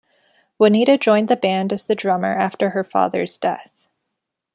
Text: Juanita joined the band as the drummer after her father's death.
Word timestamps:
Juanita 0.57 0.97
joined 0.97 1.27
the 1.27 1.35
band 1.35 1.71
as 1.71 1.83
the 1.83 1.93
drummer 1.93 2.35
after 2.35 2.71
her 2.71 2.83
father's 2.83 3.37
death. 3.37 3.85